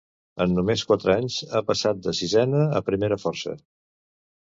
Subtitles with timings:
[0.45, 3.59] en només quatre anys ha passat de sisena a primera força